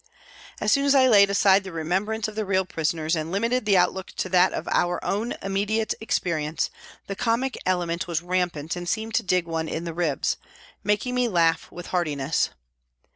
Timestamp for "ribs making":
9.93-11.13